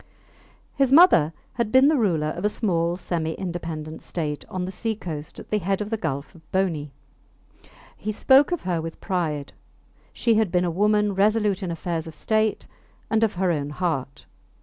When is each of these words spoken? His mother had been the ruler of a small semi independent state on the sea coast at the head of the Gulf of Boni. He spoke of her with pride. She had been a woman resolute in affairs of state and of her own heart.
His 0.73 0.91
mother 0.91 1.31
had 1.53 1.71
been 1.71 1.87
the 1.87 1.95
ruler 1.95 2.29
of 2.29 2.43
a 2.43 2.49
small 2.49 2.97
semi 2.97 3.33
independent 3.33 4.01
state 4.01 4.43
on 4.49 4.65
the 4.65 4.71
sea 4.71 4.95
coast 4.95 5.37
at 5.37 5.51
the 5.51 5.59
head 5.59 5.79
of 5.79 5.91
the 5.91 5.95
Gulf 5.97 6.33
of 6.33 6.51
Boni. 6.51 6.91
He 7.95 8.11
spoke 8.11 8.51
of 8.51 8.61
her 8.63 8.81
with 8.81 8.99
pride. 8.99 9.53
She 10.11 10.33
had 10.33 10.51
been 10.51 10.65
a 10.65 10.71
woman 10.71 11.13
resolute 11.13 11.61
in 11.61 11.69
affairs 11.69 12.07
of 12.07 12.15
state 12.15 12.65
and 13.11 13.23
of 13.23 13.35
her 13.35 13.51
own 13.51 13.69
heart. 13.69 14.25